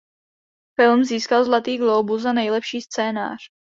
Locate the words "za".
2.21-2.33